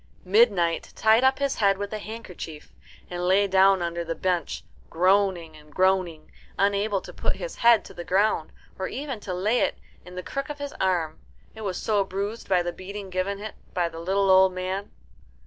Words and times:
Midnight 0.25 0.93
tied 0.95 1.23
up 1.23 1.37
his 1.37 1.57
head 1.57 1.77
with 1.77 1.93
a 1.93 1.99
handkerchief, 1.99 2.73
and 3.07 3.27
lay 3.27 3.45
down 3.47 3.83
under 3.83 4.03
the 4.03 4.15
bench, 4.15 4.63
groaning 4.89 5.55
and 5.55 5.71
groaning, 5.71 6.31
unable 6.57 7.01
to 7.01 7.13
put 7.13 7.35
his 7.35 7.57
head 7.57 7.85
to 7.85 7.93
the 7.93 8.03
ground, 8.03 8.51
or 8.79 8.87
even 8.87 9.19
to 9.19 9.31
lay 9.31 9.59
it 9.59 9.77
in 10.03 10.15
the 10.15 10.23
crook 10.23 10.49
of 10.49 10.57
his 10.57 10.73
arm, 10.81 11.19
it 11.53 11.61
was 11.61 11.77
so 11.77 12.03
bruised 12.03 12.49
by 12.49 12.63
the 12.63 12.73
beating 12.73 13.11
given 13.11 13.37
it 13.37 13.53
by 13.75 13.87
the 13.87 13.99
little 13.99 14.31
old 14.31 14.53
man. 14.53 14.89